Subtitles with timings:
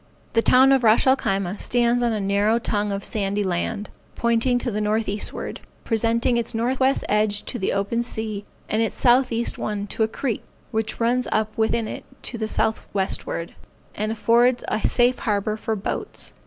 [0.33, 4.57] The town of Ras el Khyma stands on a narrow tongue of sandy land, pointing
[4.57, 9.85] to the northeastward, presenting its northwest edge to the open sea, and its southeast one
[9.85, 13.53] to a creek, which runs up within it to the southwestward,
[13.93, 16.33] and affords a safe harbor for boats.